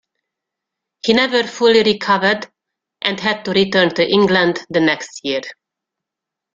[1.03, 2.47] He never fully recovered
[3.03, 5.41] and had to return to England the next year.